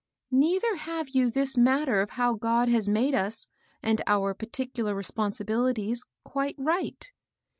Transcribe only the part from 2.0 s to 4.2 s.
of how God has made us, and